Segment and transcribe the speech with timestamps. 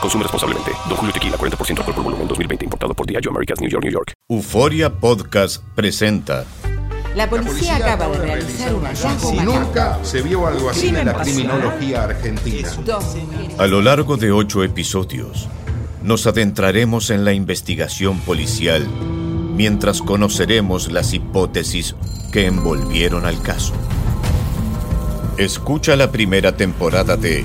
[0.00, 0.72] Consume responsablemente.
[0.88, 2.64] Don Julio Tequila, 40% alcohol por volumen, 2020.
[2.64, 4.12] Importado por Diageo Americas, New York, New York.
[4.28, 6.44] Euforia Podcast presenta
[7.14, 11.14] La policía acaba de realizar un hallazgo Si nunca se vio algo así en la
[11.14, 12.68] criminología argentina.
[13.58, 15.48] A lo largo de ocho episodios,
[16.02, 18.86] nos adentraremos en la investigación policial
[19.56, 21.96] mientras conoceremos las hipótesis
[22.32, 23.72] que envolvieron al caso.
[25.38, 27.44] Escucha la primera temporada de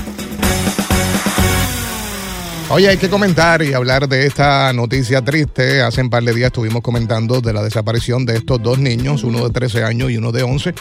[2.73, 5.81] Oye, hay que comentar y hablar de esta noticia triste.
[5.81, 9.43] Hace un par de días estuvimos comentando de la desaparición de estos dos niños, uno
[9.45, 10.73] de 13 años y uno de 11.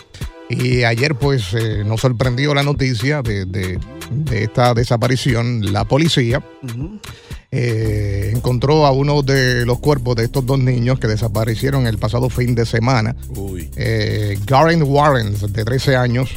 [0.50, 3.78] Y ayer pues eh, nos sorprendió la noticia de, de-
[4.10, 5.72] de esta desaparición.
[5.72, 6.42] La policía
[7.50, 12.30] eh, encontró a uno de los cuerpos de estos dos niños que desaparecieron el pasado
[12.30, 13.16] fin de semana.
[13.34, 13.68] Uy.
[13.76, 16.30] Eh, Garen Warren, de 13 años,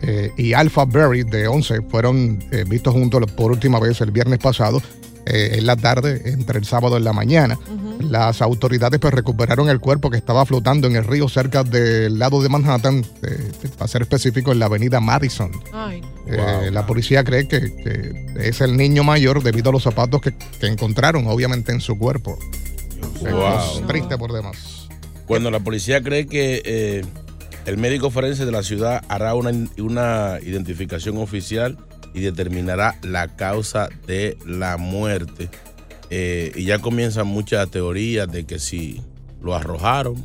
[0.00, 4.38] eh, y Alpha Berry, de 11, fueron eh, vistos juntos por última vez el viernes
[4.38, 4.80] pasado,
[5.28, 7.58] eh, en la tarde, entre el sábado y la mañana.
[8.00, 12.42] Las autoridades pues, recuperaron el cuerpo que estaba flotando en el río cerca del lado
[12.42, 15.50] de Manhattan, eh, para ser específico, en la avenida Madison.
[15.72, 20.20] Ay, Eh, la policía cree que, que es el niño mayor debido a los zapatos
[20.20, 22.38] que, que encontraron, obviamente, en su cuerpo.
[23.20, 23.80] Wow.
[23.80, 24.88] Es triste por demás.
[25.26, 27.04] Bueno, la policía cree que eh,
[27.66, 31.76] el médico forense de la ciudad hará una, una identificación oficial
[32.18, 35.48] y determinará la causa de la muerte.
[36.10, 39.00] Eh, y ya comienzan muchas teorías de que si
[39.42, 40.16] lo arrojaron,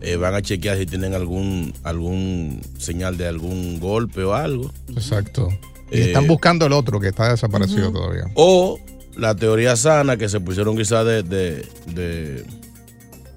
[0.00, 4.70] eh, van a chequear si tienen algún, algún señal de algún golpe o algo.
[4.90, 5.48] Exacto.
[5.90, 8.24] Y Eh, están buscando el otro que está desaparecido todavía.
[8.34, 8.78] O
[9.16, 12.44] la teoría sana que se pusieron quizás de, de- de-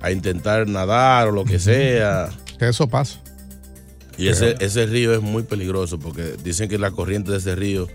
[0.02, 2.30] a intentar nadar o lo que sea.
[2.60, 3.20] Que eso pasa.
[4.18, 7.88] Y ese, ese río es muy peligroso porque dicen que las corrientes de ese río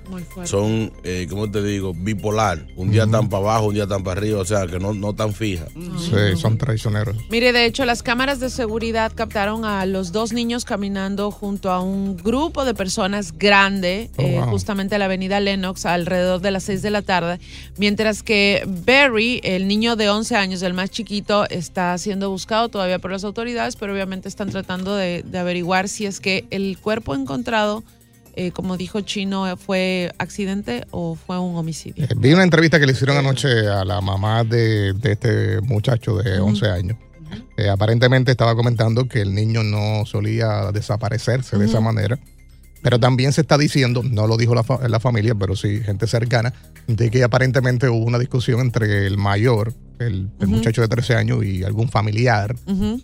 [0.44, 1.94] son, eh, ¿cómo te digo?
[1.94, 2.66] Bipolar.
[2.76, 5.14] Un día tan para abajo, un día tan para arriba, o sea, que no, no
[5.14, 5.66] tan fija.
[5.98, 7.16] Sí, son traicioneros.
[7.30, 11.80] Mire, de hecho, las cámaras de seguridad captaron a los dos niños caminando junto a
[11.80, 14.50] un grupo de personas grande, Oh, eh, wow.
[14.50, 17.38] justamente a la avenida Lennox, alrededor de las 6 de la tarde,
[17.78, 22.98] mientras que Barry, el niño de 11 años, el más chiquito, está siendo buscado todavía
[22.98, 27.14] por las autoridades, pero obviamente están tratando de, de averiguar si es que el cuerpo
[27.14, 27.84] encontrado,
[28.34, 32.04] eh, como dijo Chino, fue accidente o fue un homicidio.
[32.04, 36.16] Eh, vi una entrevista que le hicieron anoche a la mamá de, de este muchacho
[36.16, 36.96] de 11 años.
[37.56, 42.18] Eh, aparentemente estaba comentando que el niño no solía desaparecerse de esa manera.
[42.82, 46.06] Pero también se está diciendo, no lo dijo la, fa- la familia, pero sí gente
[46.06, 46.54] cercana,
[46.86, 51.44] de que aparentemente hubo una discusión entre el mayor, el, el muchacho de 13 años,
[51.44, 52.54] y algún familiar.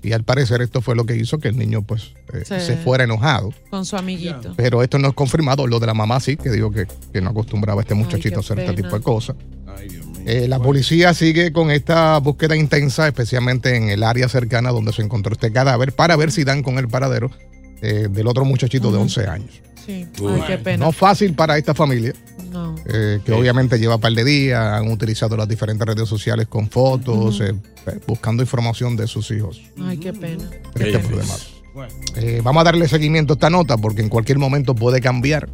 [0.03, 3.05] Y al parecer esto fue lo que hizo que el niño pues eh, se fuera
[3.05, 3.53] enojado.
[3.71, 4.55] Con su amiguito.
[4.57, 5.67] Pero esto no es confirmado.
[5.67, 8.41] Lo de la mamá sí, que digo que, que no acostumbraba a este muchachito a
[8.41, 9.37] hacer este tipo de cosas.
[10.27, 15.03] Eh, la policía sigue con esta búsqueda intensa, especialmente en el área cercana donde se
[15.03, 17.31] encontró este cadáver, para ver si dan con el paradero
[17.81, 19.63] eh, del otro muchachito de 11 años.
[19.87, 20.07] Sí.
[20.29, 20.85] Ay, qué pena.
[20.87, 22.13] No fácil para esta familia,
[22.51, 22.75] No.
[22.87, 26.69] eh, que obviamente lleva un par de días, han utilizado las diferentes redes sociales con
[26.69, 27.55] fotos, eh,
[27.87, 29.63] eh, buscando información de sus hijos.
[29.81, 30.45] Ay, qué pena.
[30.73, 31.49] Por demás.
[32.17, 35.49] Eh, vamos a darle seguimiento a esta nota porque en cualquier momento puede cambiar,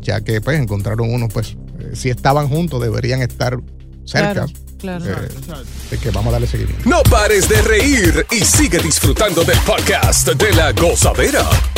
[0.00, 3.58] ya que pues encontraron unos, pues, eh, si estaban juntos deberían estar
[4.04, 4.46] cerca.
[4.78, 5.04] Claro.
[5.04, 5.04] Claro.
[5.90, 6.88] Eh, que vamos a darle seguimiento.
[6.88, 11.48] No pares de reír y sigue disfrutando del podcast de la gozadera.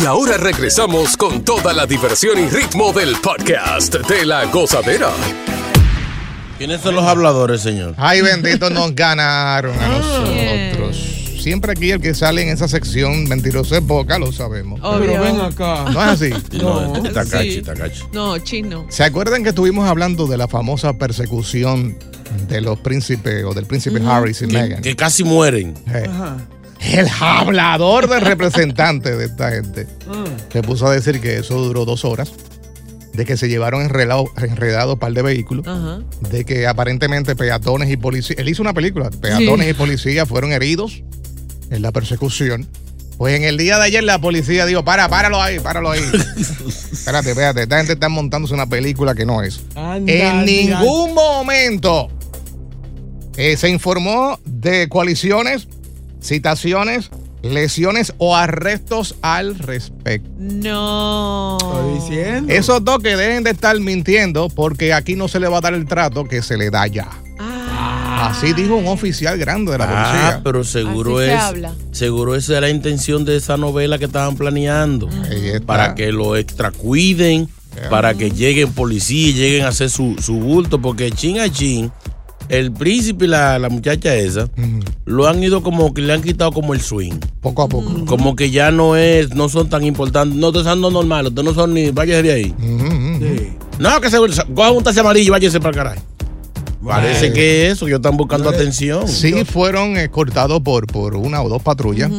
[0.00, 5.10] Y ahora regresamos con toda la diversión y ritmo del podcast de la gozadera.
[6.58, 7.94] ¿Quiénes son los habladores, señor?
[7.98, 10.96] Ay, bendito, nos ganaron a nosotros.
[11.42, 14.78] Siempre aquí el que sale en esa sección mentiroso es boca, lo sabemos.
[14.82, 15.10] Obvio.
[15.10, 15.84] Pero ven acá.
[15.90, 16.30] No es así.
[16.60, 17.62] No, este Takachi, Sí.
[17.62, 18.02] Takachi.
[18.12, 18.86] No, chino.
[18.90, 21.96] ¿Se acuerdan que estuvimos hablando de la famosa persecución
[22.48, 24.82] de los príncipes o del príncipe Harris y Meghan?
[24.82, 25.74] Que casi mueren.
[25.88, 26.36] Ajá.
[26.80, 29.86] El hablador del representante de esta gente
[30.50, 32.32] se puso a decir que eso duró dos horas,
[33.12, 36.00] de que se llevaron enredado, enredado par de vehículos, Ajá.
[36.30, 41.02] de que aparentemente peatones y policías, él hizo una película, peatones y policías fueron heridos
[41.70, 42.66] en la persecución.
[43.18, 46.00] Pues en el día de ayer la policía dijo, para, páralo ahí, páralo ahí.
[46.92, 49.60] espérate, espérate, esta gente está montándose una película que no es.
[49.74, 52.08] Anda, En ningún momento
[53.36, 55.68] eh, se informó de coaliciones,
[56.20, 57.10] citaciones,
[57.42, 60.28] lesiones o arrestos al respecto.
[60.38, 61.58] No.
[61.60, 62.52] Estoy diciendo.
[62.52, 65.74] Esos dos que dejen de estar mintiendo porque aquí no se le va a dar
[65.74, 67.08] el trato que se le da ya.
[67.38, 68.28] Ah.
[68.30, 70.40] Así dijo un oficial grande de la Ah, policía.
[70.44, 71.40] pero seguro Así se es.
[71.40, 71.74] habla.
[71.92, 75.08] Seguro esa es la intención de esa novela que estaban planeando.
[75.30, 75.66] Ahí está.
[75.66, 77.48] Para que lo extracuiden,
[77.88, 81.90] para que lleguen policías y lleguen a hacer su, su bulto, porque chin a chin,
[82.50, 84.48] el príncipe y la, la muchacha esa
[85.06, 87.14] lo han ido como que le han quitado como el swing.
[87.40, 88.04] Poco a poco.
[88.06, 90.36] Como que ya no es, no son tan importantes.
[90.36, 92.54] No, ustedes son normales, ustedes no son ni, váyase de ahí.
[92.58, 93.52] Sí.
[93.78, 94.18] No, que se
[94.54, 96.02] cojan un taxi amarillo y váyase para el carajo.
[96.84, 99.06] Parece que eso, que ellos están buscando atención.
[99.06, 102.10] Sí fueron escoltados por, por una o dos patrullas,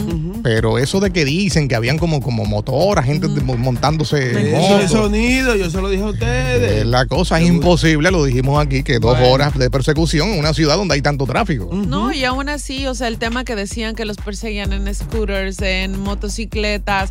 [0.44, 4.80] pero eso de que dicen que habían como, como motoras, gente montándose en Eso motos.
[4.82, 6.86] de sonido, yo se lo dije a Eh, ustedes.
[6.86, 9.34] La cosa es imposible, lo dijimos aquí, que dos Bueno.
[9.34, 11.70] horas de persecución en una ciudad donde hay tanto tráfico.
[11.74, 15.62] No, y aún así, o sea, el tema que decían que los perseguían en scooters,
[15.62, 17.10] en motocicletas.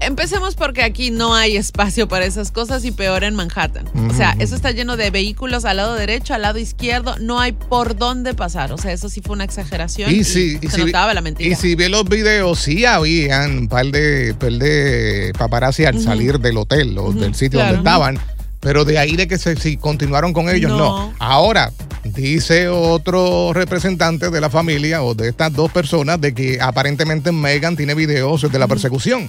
[0.00, 3.86] Empecemos porque aquí no hay espacio para esas cosas y peor en Manhattan.
[4.10, 7.52] O sea, eso está lleno de vehículos al lado derecho, al lado izquierdo, no hay
[7.52, 8.72] por dónde pasar.
[8.72, 10.10] O sea, eso sí fue una exageración.
[10.12, 11.48] Y si, y se si- notaba la mentira.
[11.48, 16.38] y si ve los videos, sí habían un par de, par de paparazzi al salir
[16.38, 17.76] del hotel o del sitio claro.
[17.76, 18.18] donde estaban.
[18.60, 20.78] Pero de ahí de que se, si continuaron con ellos, no.
[20.78, 21.14] No.
[21.18, 21.72] Ahora,
[22.04, 27.76] dice otro representante de la familia o de estas dos personas de que aparentemente Megan
[27.76, 29.28] tiene videos de la persecución.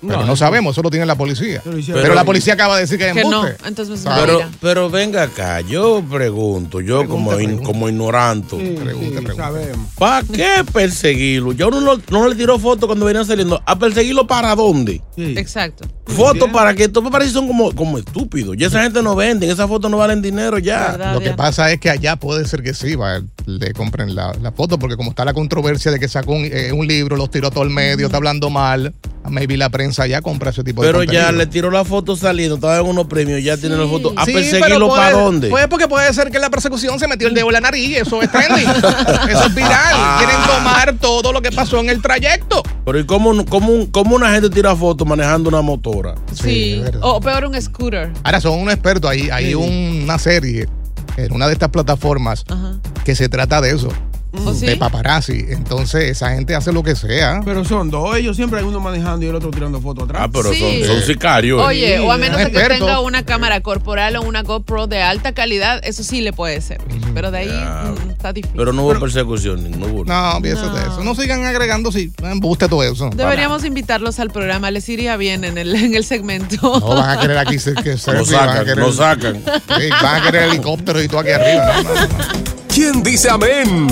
[0.00, 1.62] Pero no, eso- sabemos, eso lo tiene la policía.
[1.64, 4.18] Pero la policía acaba de decir que es que no, entonces Ah.
[4.20, 9.24] Pero, pero venga acá, yo pregunto, yo Pregunta, como, in- como ignorante, Sí, Pregunta, sí,
[9.24, 9.34] pregunta.
[9.34, 9.88] sabemos.
[9.98, 11.52] ¿para qué perseguirlo?
[11.52, 13.60] Yo no, no, no le tiró foto cuando venían saliendo.
[13.66, 15.02] ¿A perseguirlo para dónde?
[15.16, 15.34] Sí.
[15.36, 15.86] Exacto.
[16.06, 18.56] Fotos para que esto me parece son como, como estúpidos.
[18.56, 20.92] Ya esa gente no venden, esas fotos no valen dinero ya.
[20.92, 21.14] ¿Verdad?
[21.14, 21.36] Lo que ya.
[21.36, 24.96] pasa es que allá puede ser que sí, va, le compren la, la foto, porque
[24.96, 27.64] como está la controversia de que sacó un, eh, un libro, los tiró a todo
[27.64, 28.94] el medio, está hablando mal,
[29.28, 31.32] maybe la prensa ya compra ese tipo Pero de ya contenido.
[31.38, 34.12] le tiró la foto saliendo, estaba en unos premios, ya tiene la foto.
[34.16, 35.48] ¿A Sí, perseguirlo pero para dónde?
[35.48, 37.96] Pues porque puede ser que en la persecución se metió el dedo en la nariz,
[37.98, 38.68] eso es trending,
[39.30, 42.62] eso es viral, quieren tomar todo lo que pasó en el trayecto.
[42.84, 46.14] Pero ¿y cómo, cómo, cómo una gente tira fotos manejando una motora?
[46.32, 46.80] Sí.
[46.82, 47.00] verdad.
[47.02, 48.12] o peor, un scooter.
[48.24, 49.54] Ahora son unos expertos, hay, hay Sí.
[49.54, 50.68] una serie
[51.16, 52.78] en una de estas plataformas Ajá.
[53.04, 53.88] que se trata de eso.
[54.32, 54.66] ¿Oh, sí?
[54.66, 55.46] de paparazzi.
[55.48, 57.40] Entonces, esa gente hace lo que sea.
[57.44, 60.22] Pero son dos, ellos siempre hay uno manejando y el otro tirando fotos atrás.
[60.24, 60.82] Ah, pero Sí.
[60.84, 61.60] son, son sicarios.
[61.62, 65.32] Oye, o a menos de que tenga una cámara corporal o una GoPro de alta
[65.32, 66.78] calidad, eso sí le puede ser.
[67.14, 68.56] Pero de ahí mm, está difícil.
[68.56, 70.04] Pero no hubo persecución, no hubo.
[70.04, 71.02] No, piensa de eso.
[71.02, 73.10] No sigan agregando si embuste todo eso.
[73.14, 76.80] Deberíamos invitarlos al programa, les iría bien en el, en el segmento.
[76.80, 79.36] No van a querer aquí ser- que Lo selfie, van a sacan, querer- lo sacan.
[79.36, 81.82] Sí, van a querer helicóptero y todo aquí arriba.
[81.82, 82.57] No, no, no.
[82.80, 83.88] ¿Quién dice amén?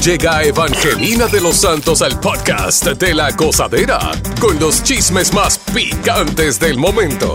[0.00, 3.98] Llega Evangelina de los Santos al podcast de la gozadera
[4.40, 7.32] con los chismes más picantes del momento.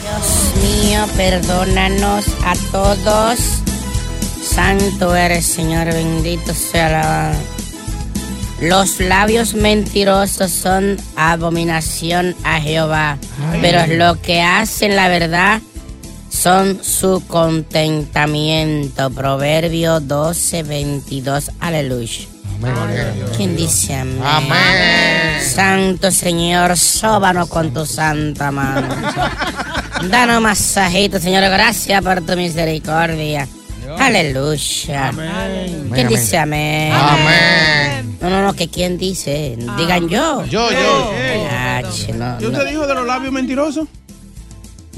[0.00, 3.40] Dios mío, perdónanos a todos.
[4.40, 7.32] Santo eres, Señor, bendito sea la...
[8.60, 13.18] Los labios mentirosos son abominación a Jehová,
[13.60, 15.60] pero lo que hacen la verdad
[16.38, 19.10] son su contentamiento.
[19.10, 21.50] Proverbio 12, 22.
[21.58, 22.26] Aleluya.
[23.36, 24.22] ¿Quién dice amén?
[24.24, 25.42] Amén.
[25.42, 28.88] Santo Señor, sóbanos con tu santa mano.
[30.08, 31.42] Danos masajito, Señor.
[31.42, 33.48] Gracias por tu misericordia.
[33.98, 35.10] Aleluya.
[35.10, 36.08] ¿Quién Amén.
[36.08, 36.92] dice amén?
[36.92, 38.18] Amén.
[38.20, 39.56] No, no, no, que quién dice.
[39.76, 40.44] Digan yo.
[40.44, 41.12] Yo, yo.
[41.50, 43.88] Ah, che, no, ¿Y no, dijo de los labios mentirosos?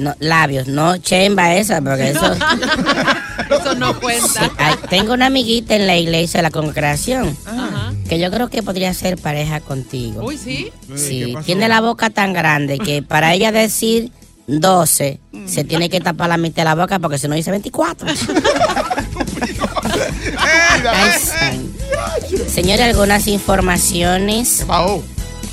[0.01, 2.33] No, labios, no chemba esa, porque eso.
[3.51, 4.51] Eso no cuenta.
[4.89, 7.93] Tengo una amiguita en la iglesia de la congregación Ajá.
[8.09, 10.23] que yo creo que podría ser pareja contigo.
[10.25, 10.71] Uy, sí.
[10.95, 14.13] Sí, tiene la boca tan grande que para ella decir
[14.47, 18.09] 12 se tiene que tapar la mitad de la boca porque si no dice 24.
[20.93, 24.65] Ay, san- Señor, algunas informaciones.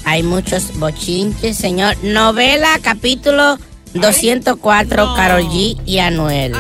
[0.05, 1.95] Hay muchos bochinches, señor.
[2.03, 3.57] Novela, capítulo
[3.93, 6.53] 204, Carol G y Anuel.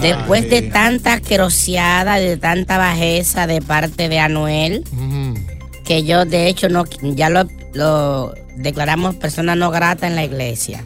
[0.00, 4.84] Después de tanta asqueroseada, de tanta bajeza de parte de Anuel,
[5.84, 10.82] que yo de hecho no ya lo, lo declaramos persona no grata en la iglesia.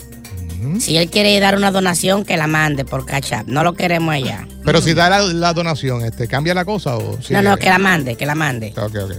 [0.81, 3.47] Si él quiere dar una donación, que la mande por Cash App.
[3.47, 4.47] No lo queremos allá.
[4.65, 7.43] Pero si da la, la donación, este, ¿cambia la cosa o No, sigue?
[7.43, 8.75] no, que la mande, que la mande.
[8.77, 9.13] Ok, ok.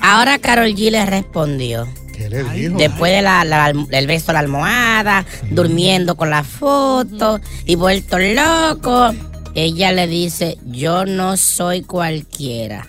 [0.00, 1.88] Ahora Carol G le respondió.
[2.16, 2.76] ¿Qué le dijo?
[2.78, 8.18] Después de la, la- el beso a la almohada, durmiendo con la foto y vuelto
[8.18, 9.12] loco,
[9.54, 12.86] ella le dice, yo no soy cualquiera.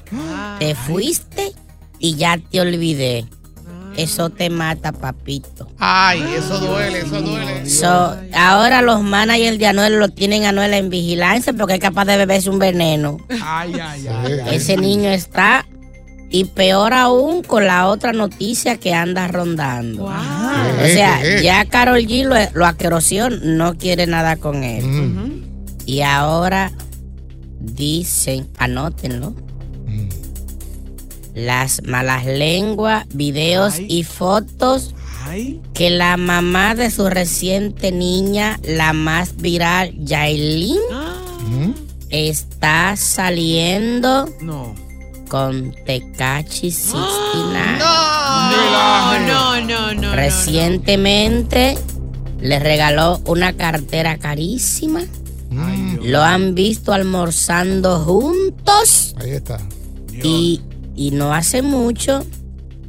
[0.59, 1.51] Te fuiste
[1.99, 3.25] y ya te olvidé.
[3.97, 5.69] Eso te mata, papito.
[5.79, 7.69] Ay, eso duele, eso duele.
[7.69, 12.03] So, ahora los managers de Anuel lo tienen a Anuel en vigilancia porque es capaz
[12.03, 13.19] de beberse un veneno.
[13.41, 14.41] Ay, ay, ay.
[14.51, 15.65] Ese niño está
[16.29, 20.05] y peor aún con la otra noticia que anda rondando.
[20.05, 21.41] O sea, ¿Qué?
[21.43, 22.65] ya Carol G lo, lo
[23.29, 25.43] no quiere nada con él.
[25.85, 26.71] Y ahora
[27.59, 29.33] dicen, anótenlo.
[31.33, 34.95] Las malas lenguas, videos y fotos
[35.73, 40.79] que la mamá de su reciente niña, la más viral, Yailin,
[42.09, 44.29] está saliendo
[45.27, 47.77] con Tecachi 69.
[47.79, 50.15] No, no, no, no.
[50.15, 51.77] Recientemente
[52.39, 55.01] le regaló una cartera carísima.
[56.03, 59.15] Lo han visto almorzando juntos.
[59.17, 59.59] Ahí está.
[60.23, 60.61] Y,
[60.95, 62.25] y no hace mucho,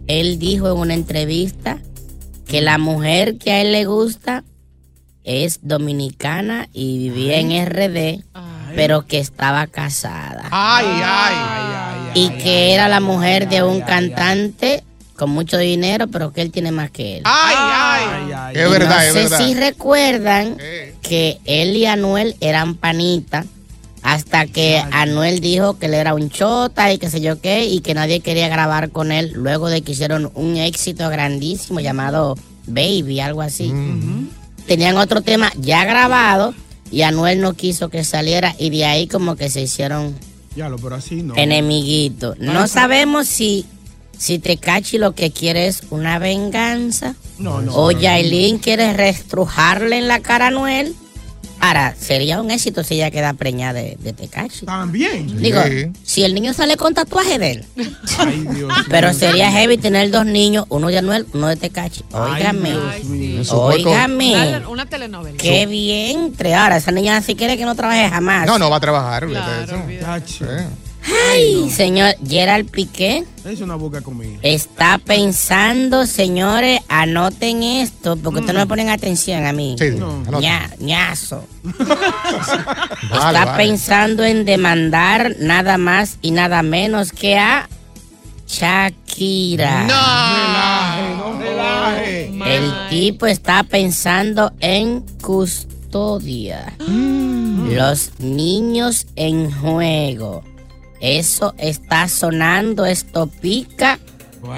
[0.06, 1.78] él dijo en una entrevista
[2.46, 4.44] que la mujer que a él le gusta
[5.24, 8.24] es dominicana y vivía en RD,
[8.76, 10.44] pero que estaba casada.
[10.50, 11.85] Ay, ay.
[12.16, 14.82] Y que era la mujer de un cantante
[15.16, 17.22] con mucho dinero, pero que él tiene más que él.
[17.24, 18.54] Ay, ay.
[18.54, 19.38] Y Es verdad, no es sé verdad.
[19.46, 20.56] si recuerdan
[21.02, 23.46] que él y Anuel eran panitas
[24.02, 27.80] hasta que Anuel dijo que él era un chota y que sé yo qué y
[27.80, 33.20] que nadie quería grabar con él luego de que hicieron un éxito grandísimo llamado Baby,
[33.20, 33.72] algo así.
[34.66, 36.54] Tenían otro tema ya grabado
[36.90, 40.14] y Anuel no quiso que saliera y de ahí como que se hicieron
[40.56, 41.36] Ya lo, pero así no.
[41.36, 42.34] enemiguito.
[42.38, 43.66] No sabemos si,
[44.16, 47.14] si Tecachi lo que quiere es una venganza.
[47.38, 47.74] No, no.
[47.74, 50.96] O Yailin quiere restrujarle en la cara a Noel.
[51.66, 54.66] Ahora, sería un éxito si ella queda preñada de, de Tecachi.
[54.66, 55.36] También.
[55.42, 55.60] Digo,
[56.04, 57.64] si el niño sale con tatuaje de él.
[58.18, 62.04] Ay, Dios Pero sería heavy tener dos niños, uno de Anuel, uno de Tecachi.
[62.12, 62.72] Óigame.
[63.50, 64.62] Óigame.
[64.68, 65.36] Una telenovela.
[65.38, 66.54] Qué vientre.
[66.54, 68.46] Ahora, esa niña si quiere que no trabaje jamás.
[68.46, 69.26] No, no va a trabajar.
[70.24, 70.44] Sí.
[71.32, 74.38] Ay, señor, Gerald Piqué Es una boca comida.
[74.42, 79.76] está pensando, señores, anoten esto, porque ustedes no me ponen atención a mí.
[79.78, 80.22] Sí, No.
[80.24, 81.44] Ña- ñazo.
[81.64, 83.64] Vale, está vale.
[83.64, 87.68] pensando en demandar nada más y nada menos que a
[88.48, 89.84] Shakira.
[91.18, 92.32] No relaje.
[92.56, 96.74] El tipo está pensando en custodia.
[96.88, 100.42] Los niños en juego.
[101.00, 103.98] Eso está sonando, esto pica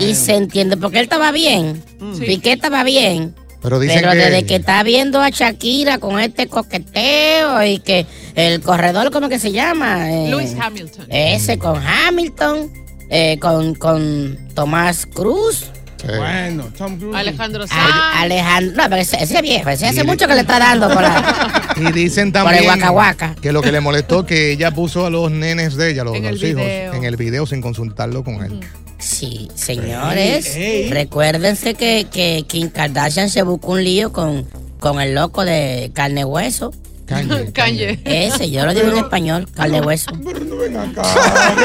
[0.00, 0.76] y se entiende.
[0.76, 1.82] Porque él estaba bien.
[2.16, 2.24] Sí.
[2.26, 3.34] Piqué estaba bien.
[3.60, 8.06] Pero dicen Pero que- desde que está viendo a Shakira con este coqueteo y que
[8.36, 10.12] el corredor, ¿cómo que se llama?
[10.12, 11.06] Eh, Lewis Hamilton.
[11.08, 12.72] Ese con Hamilton,
[13.10, 15.64] eh, con, con Tomás Cruz.
[16.06, 17.16] Bueno, Tom Cruise.
[17.16, 18.14] Alejandro Ale- Sanz.
[18.16, 21.74] Alejandro, no, pero ese, ese viejo, ese hace mucho que le está dando por la,
[21.76, 23.34] Y dicen por el también Waka.
[23.40, 26.24] que lo que le molestó que ella puso a los nenes de ella, los, En
[26.24, 26.94] el los hijos, video.
[26.94, 28.60] en el video sin consultarlo con él.
[28.98, 30.56] Sí, señores,
[30.90, 34.44] recuérdense que, que Kim Kardashian se buscó un lío con,
[34.80, 36.72] con el loco de carne hueso.
[37.52, 37.98] Kanye.
[38.04, 40.10] Ese, yo lo digo en español, carne hueso.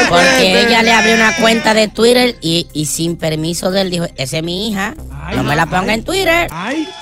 [0.09, 4.05] Porque ella le abrió una cuenta de Twitter y, y sin permiso de él dijo,
[4.15, 4.95] esa es mi hija,
[5.35, 6.47] no me la ponga en Twitter.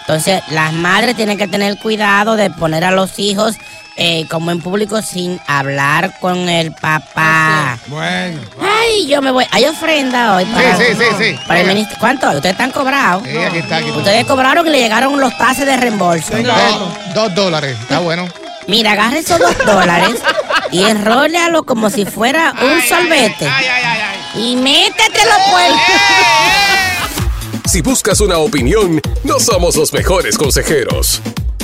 [0.01, 3.55] Entonces, las madres tienen que tener cuidado de poner a los hijos
[4.03, 7.77] eh, como en público sin hablar con el papá.
[7.85, 8.41] Bueno.
[8.59, 9.45] Ay, yo me voy.
[9.51, 11.35] Hay ofrenda hoy para, sí, sí, sí.
[11.47, 11.73] para el Oiga.
[11.75, 11.99] ministerio.
[11.99, 12.27] ¿Cuánto?
[12.31, 13.21] ¿Ustedes están cobrados?
[13.23, 13.99] Sí, aquí está, aquí está.
[13.99, 16.35] Ustedes cobraron y le llegaron los tases de reembolso.
[16.35, 18.27] Dos, dos dólares, está bueno.
[18.67, 20.15] Mira, agarre esos dos dólares
[20.71, 23.47] y enrólealo como si fuera un sorbete.
[24.33, 25.73] Y métetelo pues.
[27.65, 31.21] Si buscas una opinión, no somos los mejores consejeros.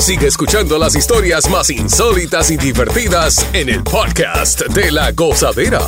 [0.00, 5.78] Sigue escuchando las historias más insólitas y divertidas en el podcast de la gozadera.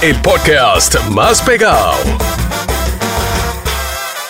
[0.00, 1.94] El podcast más pegado.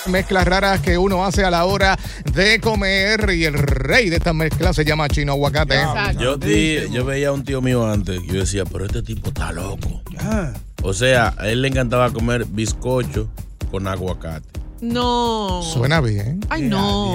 [0.07, 1.99] Mezclas raras que uno hace a la hora
[2.33, 5.79] de comer y el rey de estas mezclas se llama Chino Aguacate.
[6.19, 10.03] Yo, veía a un tío mío antes y yo decía, pero este tipo está loco.
[10.19, 10.55] Ah.
[10.83, 13.29] O sea, a él le encantaba comer bizcocho
[13.71, 14.49] con aguacate.
[14.81, 15.61] No.
[15.63, 16.41] Suena bien.
[16.49, 17.15] Ay, no.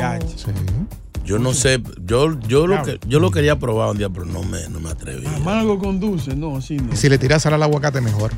[1.26, 4.44] Yo no sé, yo, yo, lo, que, yo lo quería probar un día, pero no
[4.44, 5.26] me, no me atreví.
[5.26, 6.94] Amargo con dulce, no, así no.
[6.94, 8.32] Y si le tiras sal al aguacate, mejor.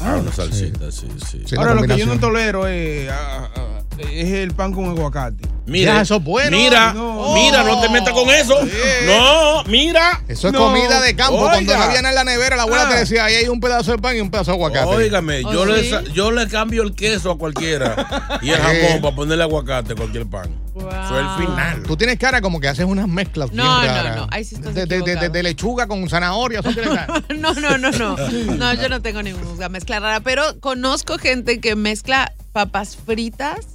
[0.00, 1.42] Ah, una salsita, sí, sí.
[1.44, 4.86] Sí, la Ahora, lo que yo no tolero es, ah, ah, es el pan con
[4.86, 5.46] aguacate.
[5.66, 6.56] Mira, Ya, eso es bueno.
[6.56, 7.32] Mira, No.
[7.34, 8.58] mira, no te metas con eso.
[9.06, 10.20] No, mira.
[10.26, 10.58] Eso es No.
[10.58, 11.38] comida de campo.
[11.38, 12.90] Cuando no había en la nevera, la abuela Ah.
[12.90, 14.86] te decía, ahí hay un pedazo de pan y un pedazo de aguacate.
[14.86, 15.94] Óigame, ¿Oh, yo, le, sí?
[16.12, 20.26] yo le cambio el queso a cualquiera y el jamón para ponerle aguacate a cualquier
[20.26, 20.50] pan.
[20.76, 21.82] Eso es el final.
[21.84, 24.74] Tú tienes cara como que haces unas mezclas No, bien no, no, ahí sí estás
[24.74, 26.62] de, de- de- de- lechuga con zanahoria.
[27.36, 28.16] No, no, no, no.
[28.56, 33.66] No, yo no tengo ninguna mezcla rara, pero conozco gente que mezcla papas fritas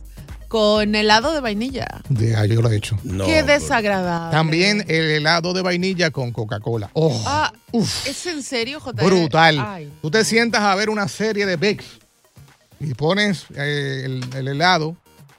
[0.56, 1.86] con helado de vainilla.
[2.08, 2.98] De- ah, yo lo he hecho.
[3.04, 4.32] No, Qué desagradable.
[4.34, 6.90] También el helado de vainilla con Coca-Cola.
[6.94, 9.04] Oh, Ah, ¿Es en serio, J?
[9.04, 9.60] brutal.
[9.60, 9.92] Ay.
[10.02, 11.84] Tú te sientas a ver una serie de Bex
[12.80, 14.96] y pones eh, el, el helado,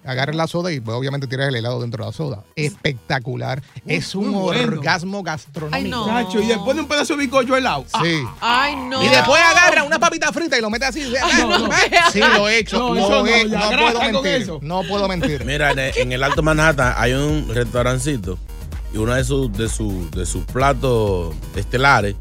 [0.07, 2.45] agarras la soda y pues, obviamente tiras el helado dentro de la soda.
[2.55, 3.63] Espectacular.
[3.87, 4.63] es un bueno.
[4.79, 5.77] orgasmo gastronómico.
[5.77, 6.43] Ay, no.
[6.43, 7.85] Y después de un pedazo de bizcocho helado.
[8.03, 8.23] Sí.
[8.41, 9.03] Ay, no.
[9.03, 11.03] Y después agarra una papita frita y lo mete así.
[11.41, 11.69] no, no.
[12.13, 12.79] Sí, lo he hecho.
[12.79, 14.33] No, lo he- puedo mentir.
[14.43, 14.59] eso.
[14.63, 15.45] No puedo mentir.
[15.45, 18.39] Mira, en el, en el Alto Manhattan hay un restaurancito
[18.95, 22.15] y uno de sus de su, de sus platos estelares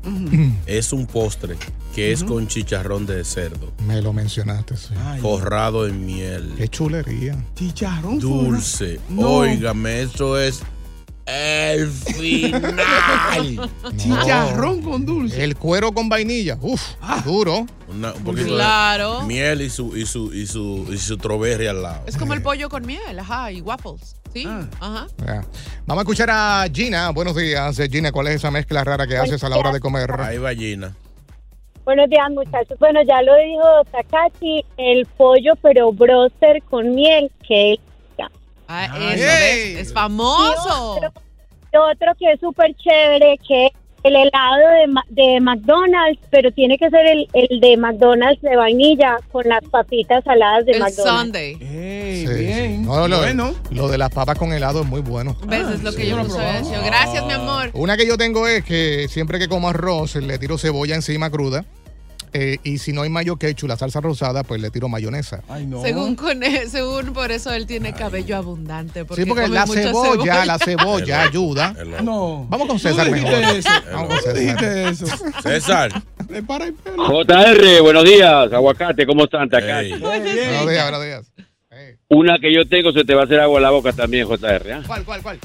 [0.65, 1.55] es un postre
[1.95, 4.93] que es con chicharrón de cerdo, Me lo mencionaste, sí.
[5.21, 7.35] forrado en miel, Qué chulería.
[7.55, 8.19] Chicharrón.
[8.19, 8.99] dulce.
[9.09, 9.29] No.
[9.37, 10.61] Óigame, eso es
[11.25, 13.69] el final.
[13.97, 15.43] Chicharrón con dulce.
[15.43, 16.57] El cuero con vainilla.
[16.61, 16.81] Uf,
[17.23, 17.65] duro.
[17.87, 19.21] Una- un poquito Claro.
[19.21, 22.03] de miel y su, y su, y su, y su strawberry al lado.
[22.05, 24.15] Es como el pollo con miel, ajá, y waffles.
[24.33, 24.45] Sí,
[24.79, 25.07] ajá.
[25.25, 25.45] Ya.
[25.85, 27.09] Vamos a escuchar a Gina.
[27.11, 28.11] Buenos días, Gina.
[28.11, 30.11] ¿Cuál es esa mezcla rara que haces a la hora de comer?
[30.19, 30.93] Ahí va Gina.
[31.85, 32.77] Buenos días, muchachos.
[32.79, 37.79] Bueno, ya lo dijo Takachi, el pollo, pero broster con miel, que
[38.67, 39.77] Ah, eso, ¿ves?
[39.77, 40.97] Es famoso.
[40.99, 41.21] Y otro,
[41.71, 43.71] y otro que es súper chévere, que es
[44.05, 48.55] el helado de, Ma- de McDonald's, pero tiene que ser el, el de McDonald's de
[48.55, 51.21] vainilla con las papitas saladas de El McDonald's.
[51.21, 51.55] Sunday.
[51.55, 52.77] Sí, sí.
[52.79, 53.17] No, lo,
[53.71, 55.35] lo de las papas con helado es muy bueno.
[55.47, 55.67] ¿Ves?
[55.69, 56.79] Es lo que yo no sabía.
[56.85, 57.71] Gracias, mi amor.
[57.73, 61.65] Una que yo tengo es que siempre que como arroz le tiro cebolla encima cruda.
[62.37, 65.41] Eh, y si no hay mayo ketchup, la salsa rosada, pues le tiro mayonesa.
[65.81, 69.05] Según, con él- según por eso él tiene cabello abundante.
[69.05, 71.73] Porque sí, porque come la mucha cebolla, la cebolla ayuda.
[72.03, 72.45] No.
[72.49, 73.31] Vamos con César mejor.
[73.33, 73.69] eso.
[73.93, 74.63] Vamos con Tú César.
[74.63, 75.05] eso.
[75.41, 75.91] César.
[76.29, 77.23] El pelo.
[77.23, 79.49] JR, buenos días, aguacate, ¿cómo están?
[79.49, 79.93] Takashi?
[79.99, 81.31] Buenos días, buenos días.
[82.09, 84.73] Una que yo tengo se te va a hacer agua en la boca también, JR.
[84.73, 84.83] ¿ah?
[84.85, 85.39] ¿Cuál, cuál, cuál?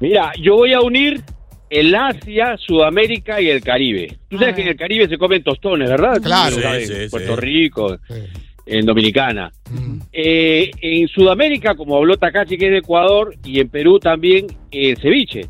[0.00, 1.22] Mira, yo voy a unir
[1.70, 4.18] el Asia, Sudamérica y el Caribe.
[4.28, 6.20] Tú sabes que en el Caribe se comen tostones, ¿verdad?
[6.22, 6.56] Claro.
[6.56, 7.40] Sí, sí, en Puerto sí.
[7.40, 7.98] Rico,
[8.66, 9.52] en Dominicana.
[10.12, 14.96] Eh, en Sudamérica, como habló Takashi, que es de Ecuador, y en Perú también, el
[14.98, 15.46] ceviche.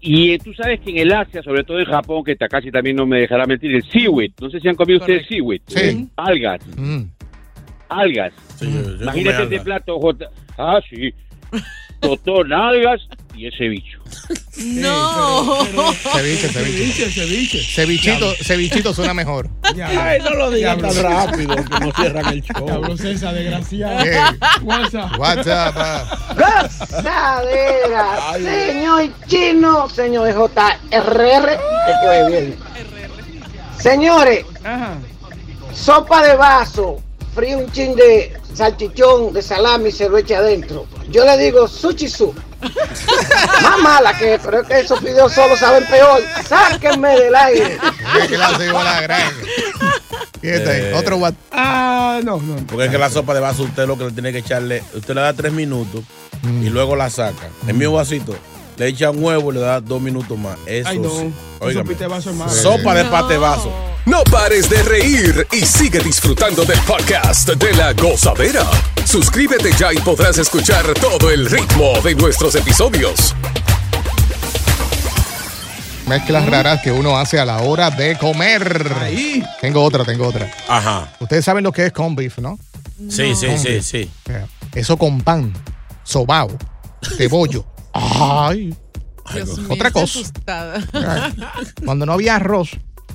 [0.00, 2.96] Y eh, tú sabes que en el Asia, sobre todo en Japón, que Takashi también
[2.96, 4.32] no me dejará mentir, el seaweed.
[4.40, 5.62] No sé si han comido ustedes seaweed.
[5.66, 6.08] Sí.
[6.16, 6.60] Algas.
[7.88, 8.32] Algas.
[8.60, 8.68] yo
[9.00, 10.28] Imagínate este plato, J.
[10.58, 11.14] Ah, sí.
[12.00, 13.00] Totón, algas
[13.36, 13.68] y ese
[14.56, 15.64] No.
[16.12, 17.10] Ceviche, ceviche.
[17.10, 17.62] ceviche.
[17.62, 19.48] Cevichito, cevichito suena mejor.
[19.64, 22.64] Ay, no lo digas tan rápido que no cierran el show.
[22.66, 23.98] Diablo César, desgraciado.
[24.00, 24.38] Hey.
[24.62, 25.18] WhatsApp.
[25.18, 25.76] WhatsApp.
[26.36, 32.56] Gozadera, señor chino, señor JRR, te bien.
[33.78, 34.44] Señores,
[35.74, 37.02] sopa de vaso,
[37.34, 40.86] frío un chin de salchichón, de salami, se lo echa adentro.
[41.10, 42.36] Yo le digo sushi soup.
[43.62, 46.22] Más mala que, pero es que esos videos solo saben peor.
[46.48, 47.78] Sáquenme del aire.
[48.28, 49.46] Qué clase de bola grande.
[50.42, 51.40] Y este Eh, otro WhatsApp.
[51.52, 52.56] Ah, no, no.
[52.66, 55.14] Porque es que la sopa de vaso usted lo que le tiene que echarle, usted
[55.14, 56.02] le da tres minutos
[56.42, 57.48] y luego la saca.
[57.66, 58.36] En mi vasito
[58.76, 60.56] le echa un huevo y le da dos minutos más.
[60.66, 61.10] Eso Ay, no.
[61.10, 61.32] sí.
[62.38, 62.50] Vaso.
[62.50, 63.72] Sopa de pate vaso.
[64.04, 68.66] No pares de reír y sigue disfrutando del podcast de la gozadera.
[69.04, 73.34] Suscríbete ya y podrás escuchar todo el ritmo de nuestros episodios.
[76.08, 78.92] Mezclas raras que uno hace a la hora de comer.
[79.60, 80.50] Tengo otra, tengo otra.
[80.68, 81.12] Ajá.
[81.20, 82.58] Ustedes saben lo que es corn beef, ¿no?
[83.08, 83.84] Sí, sí, sí, beef.
[83.84, 84.10] sí.
[84.74, 85.52] Eso con pan,
[86.02, 86.48] sobao,
[87.16, 87.64] cebollo.
[87.92, 88.74] Ay.
[89.34, 90.04] Dios mío, Otra cosa.
[90.20, 90.80] asustada.
[91.84, 92.70] Cuando no había arroz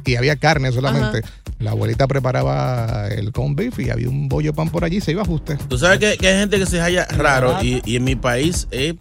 [0.06, 1.22] y había carne solamente,
[1.60, 5.12] la abuelita preparaba el corn beef y había un bollo de pan por allí, se
[5.12, 5.58] iba a ajuste.
[5.68, 8.68] Tú sabes que, que hay gente que se halla raro y, y en mi país
[8.72, 8.96] es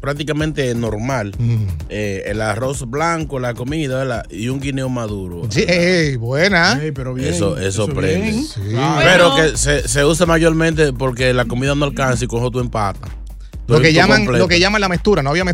[0.00, 1.32] prácticamente normal.
[1.88, 4.26] Eh, el arroz blanco, la comida ¿verdad?
[4.30, 5.42] y un guineo maduro.
[5.48, 6.78] Sí, ey, buena.
[6.94, 8.30] pero Eso, eso, prende.
[8.32, 8.44] bien.
[8.44, 8.60] Sí.
[9.04, 12.58] Pero que se, se usa mayormente porque la comida no alcanza y con eso tú
[12.60, 13.10] empatas.
[13.72, 15.44] Lo que, llaman, lo que llaman la meztura, no había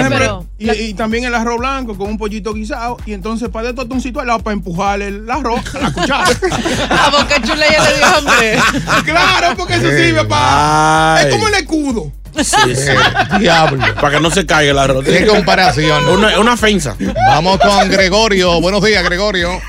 [0.00, 3.74] ejemplo, y, y también el arroz blanco con un pollito guisado y entonces para de
[3.74, 6.24] tostoncito al lado para empujar el arroz a la cuchara.
[6.90, 8.58] A Boca Chula ya le dio hambre.
[9.04, 11.22] claro, porque eso sirve para...
[11.22, 12.12] Es como el escudo.
[12.36, 12.92] Sí, sí.
[13.40, 13.82] Diablo.
[13.94, 15.04] Para que no se caiga el arroz.
[15.04, 16.08] Qué comparación.
[16.08, 16.96] Una, una ofensa.
[17.28, 18.60] Vamos con Gregorio.
[18.60, 19.60] Buenos días, Gregorio.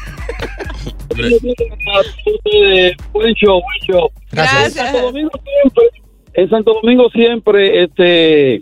[3.14, 4.12] buen show, buen show.
[4.32, 4.76] Gracias.
[6.34, 8.62] En Santo Domingo siempre, este,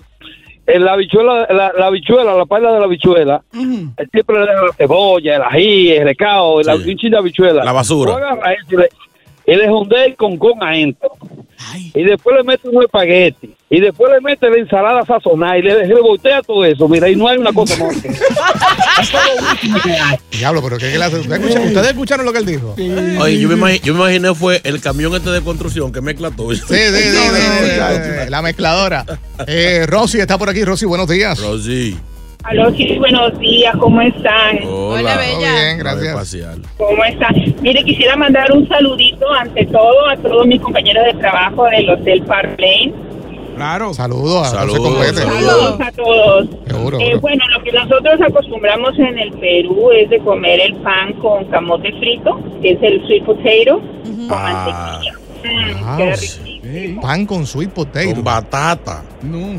[0.67, 4.73] en la bichuela, la, la bichuela, la paila de la bichuela, siempre le dan la
[4.73, 7.63] cebolla, el ají, el recao, la, un de habichuela.
[7.63, 8.12] La basura.
[8.12, 8.89] Tú agarras eso y le,
[9.48, 11.10] y le jondea el concón adentro.
[11.96, 13.54] Y después le mete un espagueti.
[13.70, 16.88] Y después le mete la ensalada sazonada y le, le voltea todo eso.
[16.88, 17.96] Mira, y no hay una cosa más.
[20.32, 21.18] Diablo, pero qué clase.
[21.20, 22.76] ¿Ustedes escucharon, ¿Ustedes escucharon lo que él dijo?
[23.22, 26.32] Oye, yo me, imagi- yo me imaginé fue el camión este de construcción que mezcla
[26.32, 26.54] todo.
[26.54, 27.72] Sí, Sí, sí, sí, sí,
[28.24, 29.06] sí, la mezcladora.
[29.48, 30.64] Eh, Rosy está por aquí.
[30.64, 31.40] Rosy, buenos días.
[31.40, 31.98] Rosy.
[32.50, 34.60] Aló, sí, buenos días, ¿cómo están?
[34.66, 35.38] Hola, Bella.
[35.54, 36.60] bien, gracias.
[36.78, 37.36] ¿Cómo están?
[37.62, 42.22] Mire, quisiera mandar un saludito ante todo a todos mis compañeros de trabajo del Hotel
[42.24, 42.94] Park Lane
[43.56, 43.94] Claro.
[43.94, 45.08] Saludos a Saludos.
[45.08, 46.48] Saludos a todos.
[46.68, 47.00] Seguro.
[47.02, 51.44] Eh, bueno, lo que nosotros acostumbramos en el Perú es de comer el pan con
[51.46, 55.14] camote frito, que es el sweet potato, con mantequilla.
[55.44, 56.16] Mm, Ah, queda
[56.88, 56.98] sí.
[57.02, 58.13] Pan con sweet potato.
[58.13, 59.04] Con batata.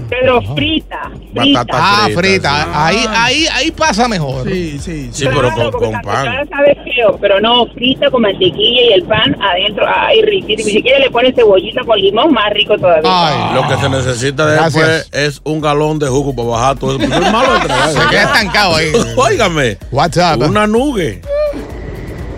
[0.08, 1.10] Pero frita.
[1.34, 2.64] Batata Ah, frita, frita.
[2.64, 2.70] sí.
[2.74, 4.48] Ahí, ahí, ahí pasa mejor.
[4.48, 5.08] Sí, sí.
[5.12, 6.48] Sí, pero con, con pan.
[6.48, 10.68] sabe feo, pero no, frita con mantequilla y el pan adentro, ay, riquísimo.
[10.68, 13.52] Y si quiere le pone cebollita con limón, más rico todavía.
[13.54, 15.08] Lo que se necesita después Gracias.
[15.12, 16.98] es un galón de jugo para bajar todo eso.
[17.00, 17.48] porque es malo.
[17.92, 18.92] Se queda estancado ahí.
[19.16, 19.78] Óigame.
[19.90, 20.40] WhatsApp.
[20.40, 21.20] Una nugue.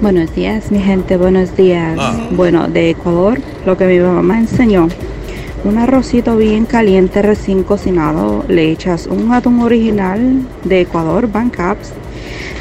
[0.01, 1.97] Buenos días, mi gente, buenos días.
[2.01, 2.17] Ah.
[2.31, 4.89] Bueno, de Ecuador, lo que mi mamá enseñó.
[5.65, 11.93] Un arrocito bien caliente, recién cocinado, le echas un atún original de Ecuador, Bancaps,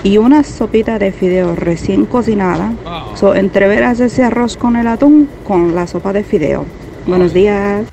[0.04, 2.74] y una sopita de fideo recién cocinada.
[3.16, 6.66] So, entreveras ese arroz con el atún con la sopa de fideo.
[7.08, 7.86] Buenos días.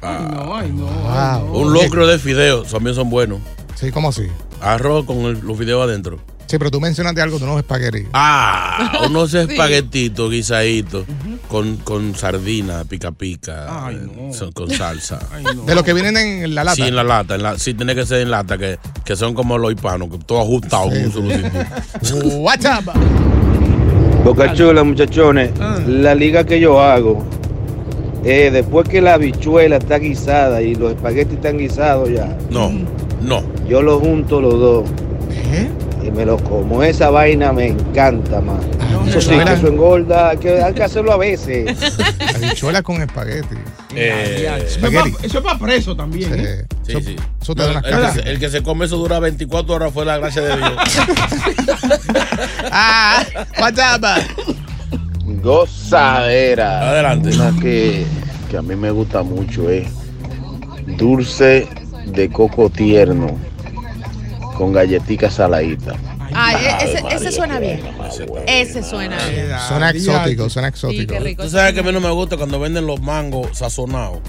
[1.53, 3.39] Un locro de fideos también son buenos.
[3.77, 4.27] Sí, ¿cómo así?
[4.61, 6.19] Arroz con el- los fideos adentro.
[6.47, 8.07] Sí, pero tú mencionaste algo de unos espaguetis.
[8.13, 9.39] Ah, unos Sí.
[9.39, 11.05] espaguetitos guisaditos
[11.49, 15.19] con, con sardina, pica pica, eh, son- con salsa.
[15.67, 16.77] De los que vienen en la lata.
[16.77, 17.35] Sí, en la lata.
[17.35, 20.19] En la, sí, tiene que ser en lata, que, que son como los hispanos, que
[20.19, 22.37] todo ajustado con un solo sitio.
[22.39, 22.85] WhatsApp.
[24.25, 25.51] Boca chula, muchachones.
[25.87, 27.25] La liga que yo hago,
[28.25, 32.73] eh, después que la habichuela está guisada y los espaguetis están guisados ya, No,
[33.23, 33.43] no.
[33.69, 34.89] yo los junto los dos.
[36.07, 36.83] Y me los como.
[36.85, 38.61] Esa vaina me encanta más.
[39.09, 40.31] eso sí, que eso engorda.
[40.31, 41.77] hay Que hay que hacerlo a veces.
[42.37, 43.57] Habichuela con espagueti.
[43.95, 46.33] Eh, Eso es pa- Eso es para preso también.
[46.35, 46.65] ¿eh?
[46.83, 47.17] Sí, sí.
[47.41, 49.93] Eso te No, da el, que se, el que se come eso dura 24 horas
[49.93, 50.73] fue la gracia de Dios.
[52.71, 53.25] ah.
[55.43, 56.91] Gozadera.
[56.91, 57.31] Adelante.
[57.35, 58.05] Una que,
[58.51, 59.89] que a mí me gusta mucho es
[60.99, 61.67] dulce
[62.07, 63.37] de coco tierno
[64.57, 65.97] con galletitas saladitas.
[66.35, 67.81] Ay, ese, ese suena bien.
[68.47, 69.49] Ese suena bien.
[69.69, 71.15] Suena exótico, suena exótico.
[71.15, 71.43] qué rico.
[71.45, 74.21] Tú sabes que a mí no me gusta cuando venden los mangos sazonados.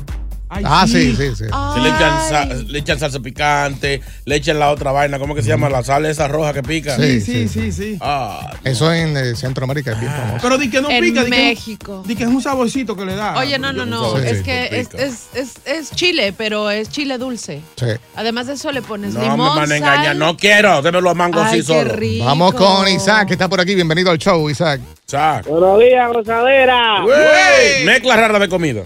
[0.50, 1.44] Ah, sí, sí, sí.
[1.44, 5.50] Le, echan sa- le echan salsa picante, le echan la otra vaina, ¿cómo que se
[5.50, 5.70] llama?
[5.70, 6.96] La sal esa roja que pica.
[6.96, 7.98] Sí, Sí, sí, sí.
[8.00, 10.40] Ah, Eso en eh, Centroamérica es bien famoso.
[10.42, 11.24] Pero di que no En pica.
[11.26, 12.04] di que- México.
[12.08, 13.38] Di que es un saborcito que le da.
[13.38, 14.16] Oye, no, no, no.
[14.18, 17.62] Sí, es sí, que es, es, es, es chile, pero es chile dulce.
[17.76, 17.88] Sí.
[18.16, 19.78] Además de eso le pones no me limón, van a sal.
[19.78, 20.16] engañar.
[20.16, 21.94] No quiero, démelo a mango Ay, solo.
[21.94, 22.24] rico.
[22.26, 23.76] Vamos con Isaac, que está por aquí.
[23.76, 24.80] Bienvenido al show, Isaac.
[25.08, 25.46] Isaac.
[25.48, 27.02] Buenos días, gozadera.
[27.04, 28.84] Güey, Mezcla rara de comida.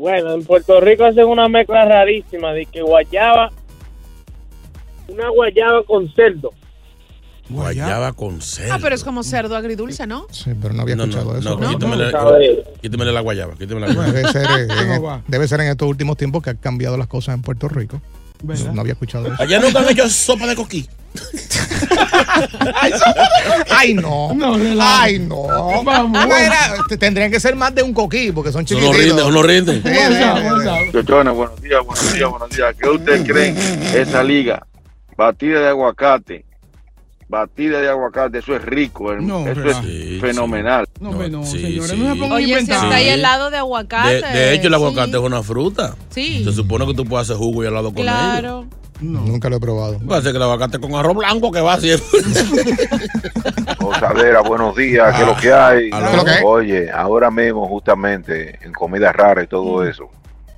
[0.00, 3.52] Bueno, en Puerto Rico hacen una mezcla rarísima de que guayaba,
[5.08, 6.52] una guayaba con cerdo.
[7.50, 8.72] Guayaba con cerdo.
[8.72, 10.26] Ah, pero es como cerdo agridulce, ¿no?
[10.30, 11.58] Sí, pero no había No, escuchado no, eso.
[11.58, 12.12] no, quítamele,
[12.80, 13.54] quítamele la guayaba.
[13.56, 14.12] Quítamele la guayaba.
[14.14, 17.42] Debe ser, eh, debe ser en estos últimos tiempos que han cambiado las cosas en
[17.42, 18.00] Puerto Rico.
[18.72, 19.42] No había escuchado eso.
[19.42, 20.88] Allá nunca han hecho sopa de coquí.
[23.70, 24.32] Ay, no.
[24.34, 24.56] No.
[24.80, 25.82] Ay, no.
[25.84, 26.18] Vamos.
[26.20, 28.96] Ah, era- te- tendrían que ser más de un coquí, porque son chiquititos.
[28.96, 29.74] rinde, uno rinde.
[29.82, 30.92] Sí, sí, sí, sí.
[30.92, 32.74] Chochones, buenos días, buenos días, buenos días.
[32.80, 33.56] ¿Qué ustedes creen?
[33.94, 34.66] Esa liga,
[35.16, 36.44] batida de aguacate,
[37.28, 39.40] batida de aguacate, eso es rico, hermano.
[39.44, 40.86] No, eso es fenomenal.
[41.00, 41.90] No, hombre, no, Sí, señores.
[41.90, 41.96] sí.
[41.96, 43.10] No se Oye, si está ahí Sí.
[43.10, 44.14] helado de aguacate.
[44.14, 45.16] De, de hecho, el aguacate sí.
[45.16, 45.94] es una fruta.
[46.10, 46.44] Sí.
[46.44, 48.02] Se supone que tú puedes hacer jugo y helado con ello.
[48.02, 48.66] Claro.
[49.00, 49.98] Nunca lo he probado.
[49.98, 52.06] Puede ser que el aguacate con arroz blanco que va siempre.
[53.80, 55.90] Gozadera, buenos días, ¿qué es lo que hay?
[55.92, 56.06] Aló.
[56.06, 56.44] ¿Qué es lo que hay?
[56.44, 60.10] Oye, ahora mismo justamente en comida rara y todo eso,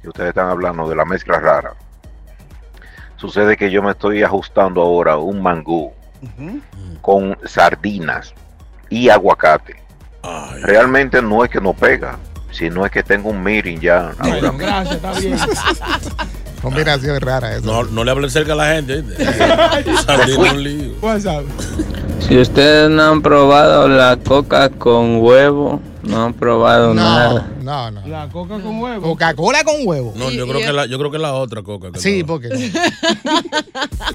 [0.03, 1.75] y ustedes están hablando de la mezcla rara,
[3.17, 5.93] sucede que yo me estoy ajustando ahora un mangú
[7.01, 8.35] con sardinas
[8.91, 9.77] y aguacate.
[10.23, 12.17] Ay, Realmente no es que no pega,
[12.51, 14.13] sino es que tengo un meeting ya.
[14.19, 15.37] ahora gracias, está bien.
[16.63, 17.67] Combinación rara eso.
[17.67, 19.01] no, no le hables cerca a la gente.
[20.39, 21.03] un.
[22.21, 27.49] Si ustedes no han probado la coca con huevo, no han probado No, nada.
[27.61, 28.07] no, no.
[28.07, 29.03] La coca con huevo.
[29.09, 30.13] Coca-Cola con huevo.
[30.17, 31.91] No, yo creo, que la, yo creo que la otra coca.
[31.91, 32.49] que Sí, porque.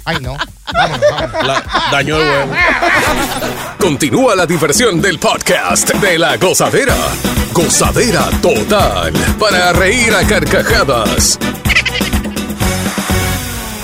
[0.06, 0.38] Ay, no.
[0.74, 1.48] Vámonos, vámonos.
[1.48, 2.54] La- dañó el huevo.
[3.80, 6.96] Continúa la diversión del podcast de la gozadera.
[7.54, 9.12] Gozadera total.
[9.40, 11.38] Para reír a carcajadas.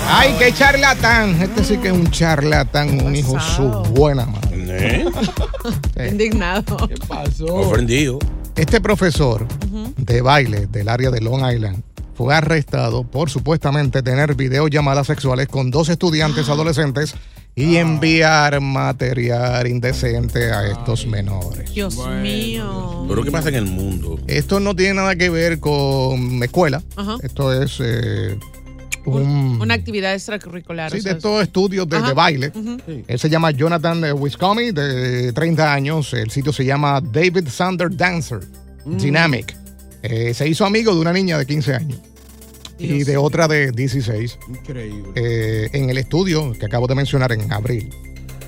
[0.06, 1.40] Ay, qué charlatán.
[1.40, 3.62] Este sí que es un charlatán, un hijo su
[3.94, 5.04] buena madre.
[5.96, 6.08] ¿Eh?
[6.10, 6.88] Indignado.
[6.88, 7.46] ¿Qué pasó?
[7.46, 8.18] Ofendido.
[8.56, 9.46] Este profesor
[9.96, 11.82] de baile del área de Long Island
[12.14, 17.14] fue arrestado por supuestamente tener videollamadas sexuales con dos estudiantes adolescentes
[17.56, 21.72] y enviar material indecente a estos menores.
[21.72, 23.06] Dios mío.
[23.08, 24.18] Pero ¿qué pasa en el mundo?
[24.26, 26.82] Esto no tiene nada que ver con escuela.
[26.96, 27.16] Ajá.
[27.22, 28.38] Esto es eh,
[29.04, 29.60] un...
[29.60, 30.90] Una actividad extracurricular.
[30.90, 32.52] Sí, o de estos estudios de, baile.
[33.06, 36.12] Él se llama Jonathan Wiscomi, de 30 años.
[36.14, 38.40] El sitio se llama David Sander Dancer
[38.84, 38.96] Mm.
[38.98, 39.56] Dynamic.
[40.02, 41.98] Eh, se hizo amigo de una niña de 15 años
[42.78, 45.12] y de otra de 16 Increíble.
[45.14, 47.88] eh, en el estudio que acabo de mencionar en abril.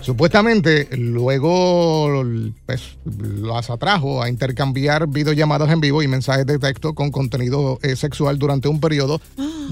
[0.07, 2.23] Supuestamente, luego
[2.65, 2.97] pues,
[3.43, 8.39] las atrajo a intercambiar videollamadas en vivo y mensajes de texto con contenido eh, sexual
[8.39, 9.21] durante un periodo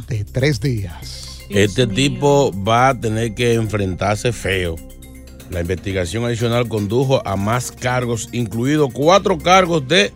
[0.09, 1.45] de tres días.
[1.51, 4.75] Este tipo va a tener que enfrentarse feo.
[5.51, 10.13] La investigación adicional condujo a más cargos, incluidos cuatro cargos de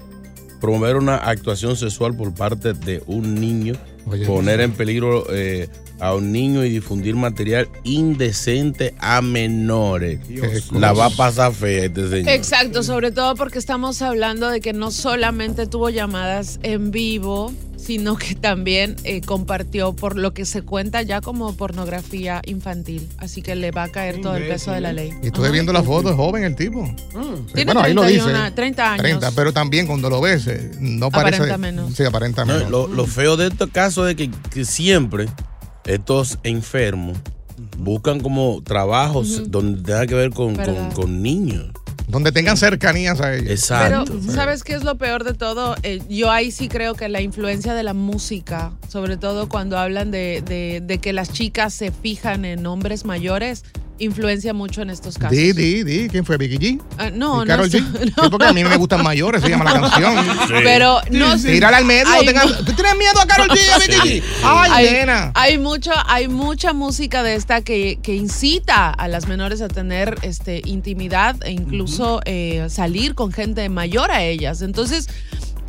[0.61, 3.75] promover una actuación sexual por parte de un niño,
[4.27, 5.69] poner en peligro eh,
[6.01, 10.21] a un niño y difundir material indecente a menores.
[10.73, 12.29] La va a pasar fea este señor.
[12.31, 18.17] Exacto, sobre todo porque estamos hablando de que no solamente tuvo llamadas en vivo, sino
[18.17, 23.09] que también eh, compartió por lo que se cuenta ya como pornografía infantil.
[23.19, 25.13] Así que le va a caer todo el peso de la ley.
[25.23, 26.87] Y estuve viendo la foto, es joven el tipo.
[26.87, 28.21] Sí, Tiene bueno, ahí lo dice.
[28.25, 29.03] 31, 30 años.
[29.03, 31.37] 30, pero también cuando lo ves, eh, no parece.
[31.37, 31.95] Aparenta menos.
[31.95, 32.71] Sí, aparenta No, menos.
[32.71, 35.27] lo, lo feo de estos casos es que, que siempre
[35.89, 37.19] estos enfermos
[37.79, 40.55] buscan como trabajos donde tenga que ver con,
[40.95, 41.67] con- niños.
[42.07, 43.45] Donde tengan cercanías a ellos.
[43.69, 44.21] Pero, Exacto.
[44.33, 45.77] ¿sabes qué es lo peor de todo?
[45.83, 50.11] Eh, yo ahí sí creo que la influencia de la música, sobre todo cuando hablan
[50.11, 53.65] de, de- de que las chicas se fijan en hombres mayores,
[53.99, 55.37] influencia mucho en estos casos.
[55.37, 56.09] Di, di, di.
[56.09, 56.37] ¿Quién fue?
[56.39, 56.81] ¿Vicky G?
[56.99, 57.83] Ah, no, ¿Y Karol no, G?
[58.17, 58.23] no.
[58.25, 60.15] Sí, porque a mí me gustan mayores, se llama la canción.
[60.49, 61.53] Pero no sé.
[61.53, 62.09] Tírala al medio.
[62.13, 64.23] Hay tenga- mu- ¿Tú tienes miedo a Karol G y a Vicky G?
[64.45, 65.33] Ay, hay, nena.
[65.35, 70.17] hay mucho, hay mucha música de esta que, que incita a las menores a tener
[70.23, 74.63] este, intimidad e incluso eh, salir con gente mayor a ellas.
[74.63, 75.09] Entonces,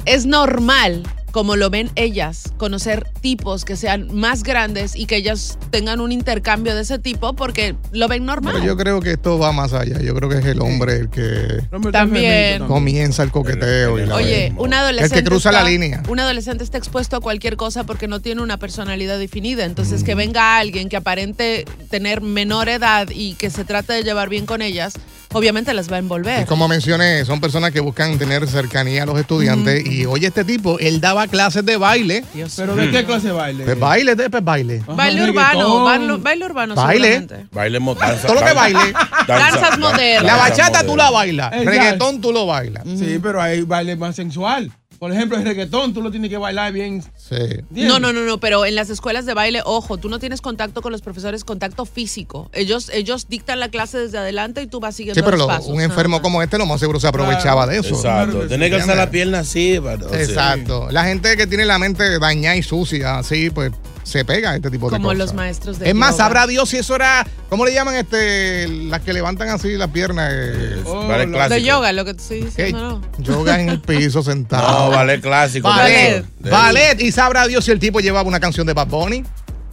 [0.06, 5.58] es normal, como lo ven ellas, conocer tipos que sean más grandes y que ellas
[5.70, 8.54] tengan un intercambio de ese tipo porque lo ven normal.
[8.56, 10.00] Pero yo creo que esto va más allá.
[10.02, 11.62] Yo creo que es el hombre el que
[11.92, 12.66] También.
[12.68, 14.00] comienza el coqueteo.
[14.00, 15.18] y la- Oye, un adolescente.
[15.20, 16.04] El que cruza la está- línea.
[16.08, 19.66] Un adolescente está expuesto a cualquier cosa porque no tiene una personalidad definida.
[19.66, 24.30] Entonces, que venga alguien que aparente tener menor edad y que se trate de llevar
[24.30, 24.94] bien con ellas,
[25.34, 26.46] obviamente las va a Y envolver.
[26.46, 29.86] como mencioné, son personas que buscan tener cercanía a los estudiantes.
[29.86, 32.24] Y oye, este tipo, él daba clases de baile.
[32.56, 33.64] ¿Pero de qué clase de baile?
[33.66, 34.84] Pues baile, de pues baile.
[34.88, 36.76] Baile urbano, baile, baile urbano.
[36.76, 37.28] Baile.
[37.52, 38.94] Baile danza- Todo lo que danza- baile.
[39.28, 40.24] Danzas modernas.
[40.24, 41.52] La danza bachata tú la bailas.
[41.66, 42.84] Reggaetón tú lo bailas.
[42.98, 44.72] Sí, pero hay baile más sensual.
[45.00, 47.02] Por ejemplo, el reggaetón tú lo tienes que bailar bien.
[47.16, 47.36] Sí.
[47.70, 50.82] No, no, no, no, pero en las escuelas de baile, ojo, tú no tienes contacto
[50.82, 52.50] con los profesores, contacto físico.
[52.52, 55.54] Ellos, ellos dictan la clase desde adelante y tú vas siguiendo Sí, pero los lo-
[55.54, 55.68] pasos.
[55.72, 57.96] un enfermo como este, lo más seguro se aprovechaba de eso.
[57.96, 58.46] Exacto.
[58.48, 59.80] Tiene que alzar la pierna así.
[59.82, 60.90] para- Exacto.
[60.92, 63.72] La gente que tiene la mente dañada y sucia, así, pues
[64.10, 65.18] se pega a este tipo de Como cosas.
[65.20, 68.68] los maestros de Es más, sabrá Dios si eso era, ¿cómo le llaman este?
[68.68, 70.32] Las que levantan así las piernas.
[70.34, 71.58] eh, ballet De clásico.
[71.60, 73.24] yoga, lo que te estoy diciendo, ¿no?
[73.24, 74.90] Yoga en el piso sentado.
[74.90, 75.68] No, ballet clásico.
[75.70, 76.26] Ballet.
[76.40, 77.00] De- Ballet.
[77.02, 79.24] Y sabrá Dios si el tipo llevaba una canción de Bad Bunny.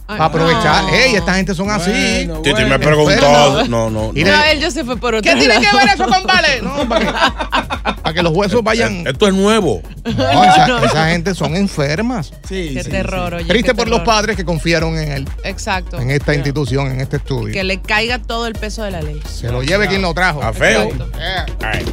[0.05, 0.83] Para aprovechar.
[0.85, 0.89] no.
[0.93, 1.91] Ey, esta gente son así.
[2.41, 2.77] Titi me Enfermo.
[2.79, 3.65] preguntó.
[3.67, 4.11] No, no.
[4.15, 4.31] Y no.
[4.31, 5.65] No, él ya se fue por otro ¿Qué tiene lado.
[5.69, 6.61] que ver eso con ballet?
[6.61, 9.05] No, para que, los huesos vayan.
[9.07, 9.81] Esto es nuevo.
[10.05, 12.33] No, esa, esa gente son enfermas.
[12.47, 13.45] Sí, Qué terror, oye.
[13.45, 15.99] Triste qué por los padres que confiaron en él, Exacto.
[15.99, 17.53] en esta institución, en este estudio.
[17.53, 19.21] Que le caiga todo el peso de la ley.
[19.27, 20.41] Se lo lleve quien lo trajo.
[20.41, 20.89] A feo.
[21.19, 21.85] Eh.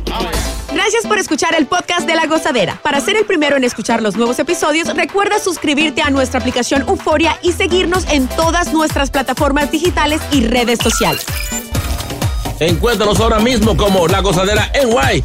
[0.72, 2.80] Gracias por escuchar el podcast de La Gozadera.
[2.82, 7.38] Para ser el primero en escuchar los nuevos episodios, recuerda suscribirte a nuestra aplicación Euforia
[7.42, 11.24] y seguirnos en todas nuestras plataformas digitales y redes sociales.
[12.60, 15.24] Encuéntranos ahora mismo como La Gozadera en Guay.